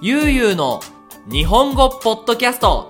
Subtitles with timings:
[0.00, 0.78] ゆうゆうの
[1.28, 2.88] 日本語ポッドキャスト。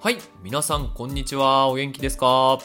[0.00, 1.68] はい皆さんこんにちは。
[1.68, 2.58] お元気ですか？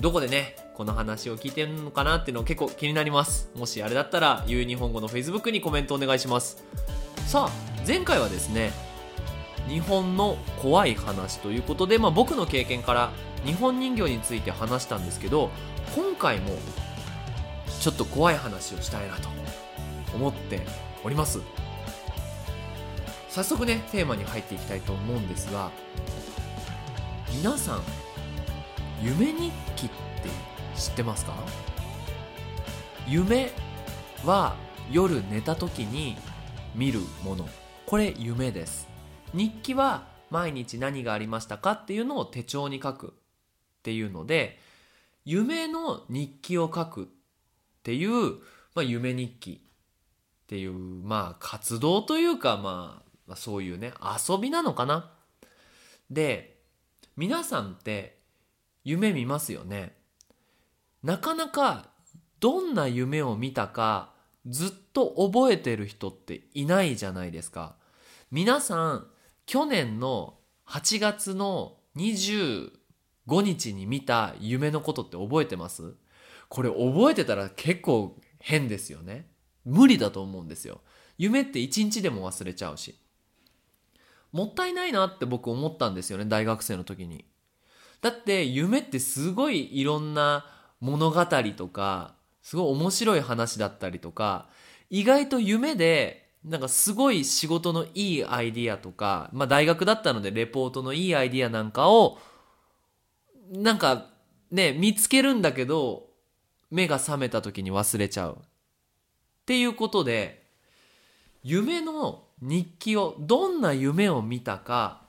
[0.00, 3.50] どこでねこの話を聞いてるのかなっていうの結構気になります。
[3.54, 6.64] もしあれだったらゆう日本語の Facebook にコメントお願いします。
[7.26, 8.72] さあ前回はですね
[9.68, 13.10] 日本の怖い話ということで、まあ、僕の経験から
[13.44, 15.50] 日本人形について話したんですけど
[15.94, 16.56] 今回も
[17.82, 19.28] ちょっと怖い話をしたいなと
[20.14, 21.40] 思っております。
[23.28, 25.70] 早速ねテーマに入っていきたいと思うんですが
[27.32, 27.82] 皆さん
[29.02, 29.94] 夢日記って
[30.74, 31.34] 知ってますか？
[33.06, 33.52] 夢
[34.24, 34.56] は
[34.90, 36.16] 夜寝た時に
[36.74, 37.48] 見るもの。
[37.86, 38.88] これ夢です。
[39.34, 43.10] 日記は毎日何がありましたかっていうのを手帳に書くっ
[43.82, 44.58] ていうので
[45.24, 47.06] 夢の日記を書くっ
[47.82, 48.32] ていう、
[48.74, 49.67] まあ、夢日記
[50.48, 53.92] っていうまあ活動というか、まあ、まあそういうね
[54.28, 55.12] 遊びなのかな？
[56.08, 56.56] で
[57.18, 58.16] 皆さんって
[58.82, 59.94] 夢見ますよね。
[61.02, 61.90] なかなか
[62.40, 64.14] どんな夢を見たか
[64.46, 67.76] ずっと覚えてる人っていないじゃないですか。
[68.30, 69.06] 皆さん
[69.44, 72.70] 去年の8月の25
[73.26, 75.92] 日に見た夢のことって覚えてます？
[76.48, 79.26] これ覚えてたら結構変ですよね。
[79.68, 80.80] 無理だと思うんですよ。
[81.18, 82.98] 夢って一日でも忘れちゃうし。
[84.32, 87.24] もったいないなって僕思ったんですよね大学生の時に。
[88.00, 90.46] だって夢ってすごいいろんな
[90.80, 94.48] 物語とかすごい面白い話だったりとか
[94.90, 102.18] 意外と夢でなんかすごい仕事のいいアイディアとか、まあ大学だったのでレポートのいいアイディアなんかを
[103.50, 104.06] なんか
[104.50, 106.06] ね見つけるんだけど
[106.70, 108.38] 目が覚めた時に忘れちゃう。
[109.48, 110.42] っていうことで
[111.42, 115.06] 夢の日記をどんな夢を見たか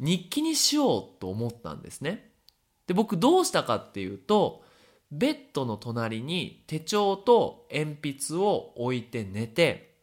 [0.00, 2.32] 日記にしようと思ったんですね。
[2.88, 4.64] で僕どうしたかっていうと
[5.12, 9.94] ベッドの隣に手帳と鉛筆を置いて寝て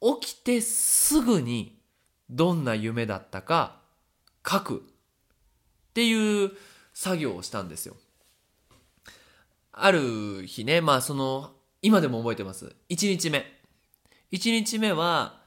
[0.00, 1.80] 起きてすぐに
[2.30, 3.80] どんな夢だったか
[4.48, 6.52] 書くっていう
[6.94, 7.96] 作業をしたんですよ。
[9.72, 12.74] ある日ね、まあその今でも覚えてます。
[12.88, 13.44] 1日目。
[14.32, 15.40] 1日目は、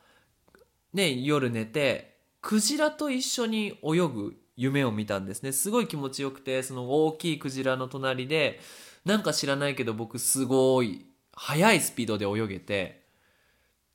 [0.94, 5.52] ね、夜寝て、クジラと一緒に泳ぐ夢を見たんですね。
[5.52, 8.60] すごい気持ちよくて、その大きいクジラの隣で、
[9.06, 13.04] なんか知らないけど僕すごい速いスピードで泳げて、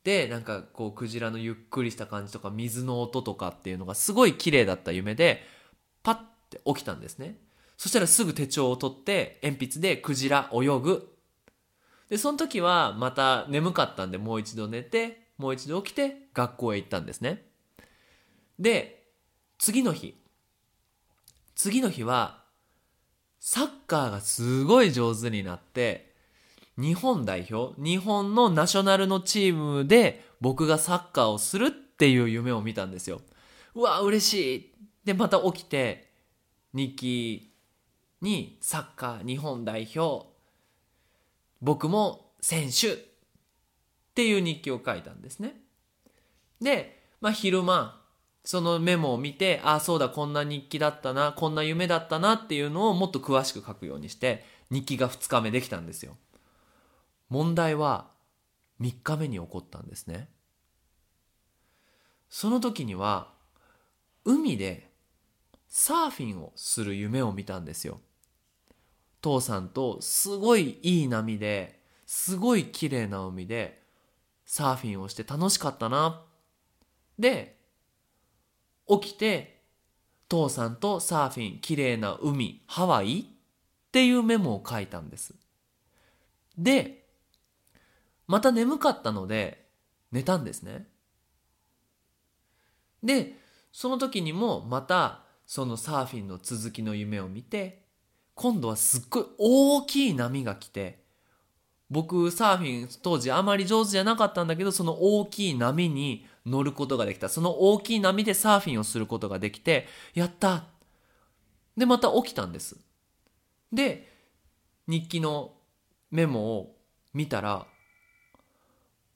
[0.03, 5.43] で、なんかこうクジラのゆっくりした感じとか水の音とかっていうのがすごい綺麗だった夢で、
[6.03, 6.15] パッ
[6.49, 7.39] て起きたんですね。
[7.77, 11.14] そしたらすぐ手帳を取って鉛筆でクジラ泳ぐ
[12.09, 17.45] で、その時はまた眠かったんでもう一度寝て、もう一度起きて学校へ行ったんですね。
[18.59, 19.03] で、
[19.57, 20.15] 次の日。
[21.55, 22.43] 次の日は、
[23.39, 26.13] サッカーがすごい上手になって、
[26.77, 33.21] 日本代表、日本のナショナルのチームで僕がサッカーをするっていう夢を見たんですよ。
[33.73, 34.73] うわ、嬉しい
[35.05, 36.11] で、また起きて、
[36.73, 37.53] 日記
[38.21, 40.34] にサッカー日本代表
[41.61, 42.97] 僕も選手っ
[44.13, 45.55] ていう日記を書いたんですね。
[46.61, 48.01] で、まあ、昼間、
[48.43, 56.15] そのメモを見て、ああ、そうだ、こんな日記だったな、こんな夢だったなっていうのをもっと詳しく書くようにして、日記が2日目できたんですよ。
[57.29, 58.11] 問題は
[58.79, 60.29] 3日目に起こったんですね。
[62.29, 63.33] その時には、
[64.23, 64.91] 海で
[65.67, 67.99] サーフィンをする夢を見たんですよ。
[69.25, 73.81] 父さんとすごいいい波ですごい綺麗な海で
[74.45, 76.21] サーフィンをして楽しかったな。
[77.17, 77.57] で、
[78.87, 79.63] 起きて
[80.29, 83.25] 父さんとサーフィン、綺麗な海、ハワイっ
[83.91, 85.33] ていうメモを書いたんです。
[86.55, 87.07] で、
[88.27, 89.65] また眠かったので
[90.11, 90.85] 寝たんですね。
[93.01, 93.33] で、
[93.71, 97.84] その時にもまたそのサーフィンの続きの夢を見て
[98.35, 101.03] 今度はすっごい大きい波が来て、
[101.89, 107.29] 僕サーフィン当時あまり上手じゃなかったんだけど、その大きい波に乗ることができた。
[107.29, 110.65] その大きい波でサーフィンをすることができて、やった
[111.77, 112.77] で、また起きたんです。
[113.71, 114.11] で、
[114.87, 115.53] 日記の
[116.11, 116.75] メモを
[117.13, 117.67] 見たら、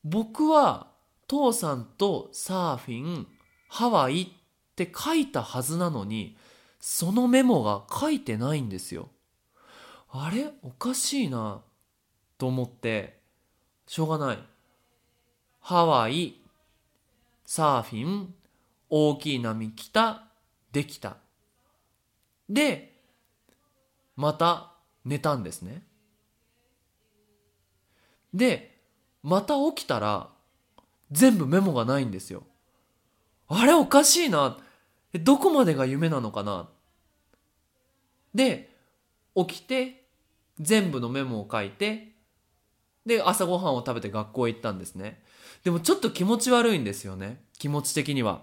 [0.04, 0.88] 僕は
[1.28, 3.28] 父さんとサーフィン、
[3.68, 4.28] ハワイっ
[4.76, 6.38] て書いたはずなのに、
[6.80, 9.10] そのメモが書いてないんですよ。
[10.12, 10.52] あれ？
[10.64, 11.62] おかしいな。
[12.38, 13.20] と思って。
[13.86, 14.40] しょうがない。
[15.60, 16.42] ハワイ
[17.46, 18.34] サーフィン
[18.90, 20.24] 大きい波来た。
[20.72, 21.18] できた。
[22.48, 22.98] で
[24.16, 24.72] また
[25.06, 25.84] 寝たんですね。
[28.34, 28.80] で
[29.22, 30.30] また起きたら
[31.12, 32.44] 全部メモがないんですよ。
[33.48, 33.74] あれ？
[33.74, 34.58] おかしいな。
[35.14, 36.70] どこまでが夢なのかな？
[38.36, 38.70] で
[39.36, 40.04] 起きて
[40.60, 42.12] 全部のメモを書いて
[43.06, 45.24] で朝ごはんを食べて学校へ行ったんですね。
[45.64, 47.42] でもちょっと気持ち悪いんですよね。
[47.58, 48.42] 気持ち的には。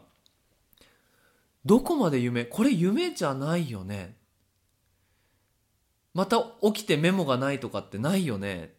[1.65, 2.45] どこまで夢？
[2.45, 4.17] これ夢じゃないよね。
[6.15, 8.75] また起きてメモがないとかってないよね。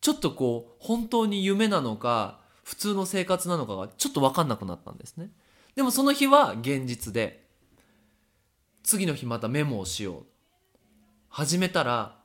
[0.00, 5.30] ちょっとこう本当に夢なのか普通の生活なのかがちょっと分かんなくなったんですね。
[5.76, 7.44] でもその日は現実で
[8.82, 10.22] 次の日またメモをしよう。
[11.28, 12.16] 始めたら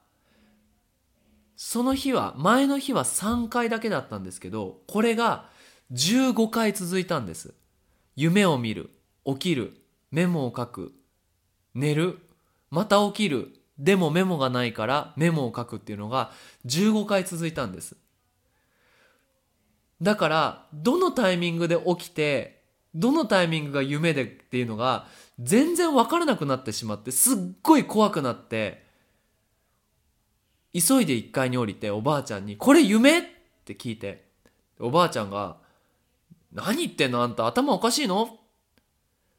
[1.58, 5.50] その日は前の日は3回だけだったんですけどこれが
[5.92, 7.54] 15回続いたんです。
[8.16, 8.90] 夢を見る
[9.26, 9.74] 起きる
[10.12, 10.94] メモを書く
[11.76, 12.20] 寝る
[12.70, 16.32] また起きるでもメモがないからメモを書くっていうのが
[16.68, 17.98] 15回続いたんです。
[20.02, 22.61] だからどのタイミングで起きて
[22.94, 25.08] どのタイミングが夢でっていうのが
[25.40, 28.86] 全然わからなくなってしまってすっごい怖くなって
[30.74, 33.24] 急いで1階に降りておばあちゃんに「これ夢?」っ
[33.66, 34.26] て聞いて
[34.80, 35.58] おばあちゃんが
[36.54, 37.24] 「何言ってんの？
[37.24, 38.38] あんた頭おかしいの?」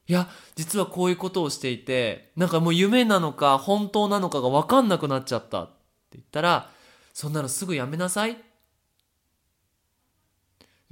[0.08, 5.72] いや実はこういうことをしていてなんかもう夢なのか本当なのかが分かんなくなっちゃったって
[6.12, 6.70] 言ったら
[7.12, 8.36] そんなのすぐやめなさい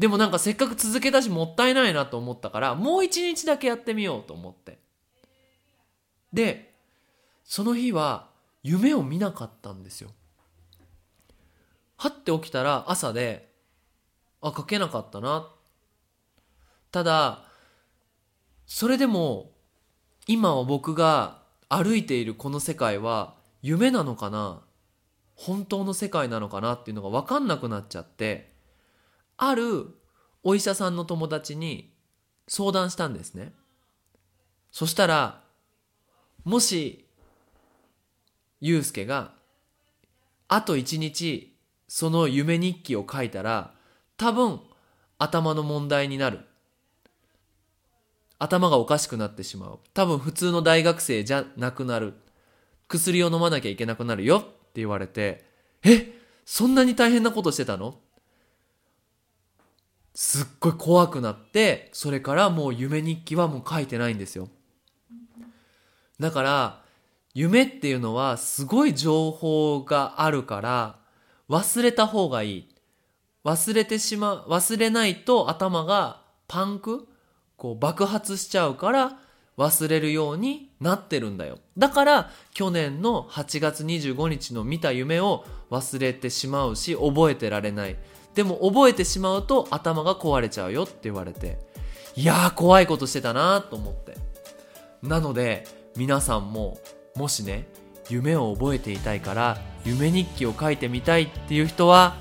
[0.01, 4.79] でもなんかせっかく続けたしもったいないなと思ったからもう一日だけやってみようと思って。
[6.33, 6.73] で
[7.45, 8.31] その日は
[8.63, 10.11] 夢を見なかったんですよ。
[11.99, 13.53] はって起きたら朝で
[14.41, 15.51] あ書けなかったな。
[16.91, 17.45] ただ
[18.67, 19.51] それでも
[20.27, 24.63] 今は僕が歩いているこの世界は夢なのかな？
[25.37, 26.73] 本当の世界なのかな？
[26.77, 28.49] っていうのが分かんなくなっちゃって。
[29.43, 29.87] ある
[30.43, 31.95] お医者さんの友達に
[32.47, 33.55] 相談したんですね。
[34.71, 35.41] そしたら
[36.45, 37.07] もし
[38.61, 39.33] ゆうすけが
[40.47, 41.57] あと一日
[41.89, 43.73] その夢日記を書いたら
[44.19, 44.61] 多分
[45.19, 46.41] 頭の問題になる。
[48.39, 49.79] 頭がおかしくなってしまう。
[49.95, 52.13] 多分普通の大学生じゃなくなる。
[52.89, 55.47] 薬を飲まなきゃいけなくなるよって言われて
[55.83, 56.13] え
[56.45, 58.01] そんなに大変なことしてたの？
[60.23, 64.51] すっごい怖くなってそれからもう夢日記はもう書いてないんですよ。
[66.21, 66.83] だから
[67.33, 70.97] 夢っていうのはすごい情報があるから
[71.49, 72.69] 忘れた方がいい。
[73.47, 77.09] 忘れてしまう忘れないと頭がパンク
[77.57, 79.19] こう爆発しちゃうから
[79.57, 81.61] 忘れるようになってるんだよ。
[81.79, 87.97] だから去年の8月25日の見た夢を忘れてしまうし覚えてられない。
[88.35, 91.59] でも覚えてしまうと頭が壊れちゃうよって言われて
[92.15, 94.17] いやー怖いことしてたなと思って。
[95.03, 95.67] なので
[95.97, 96.79] 皆さんも
[97.17, 97.67] もしね
[98.09, 102.17] 夢を覚えていたいから夢日記を書いてみたいっていう人は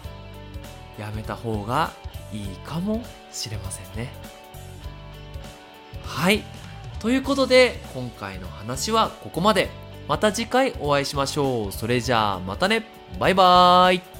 [0.98, 1.92] やめた方が
[2.32, 4.12] いいかもしれませんね。
[6.04, 6.44] はい。
[7.00, 9.70] ということで今回の話はここまで。
[10.08, 11.72] また次回お会いしましょう。
[11.72, 12.84] それじゃあまたね。
[13.20, 14.19] バイバーイ。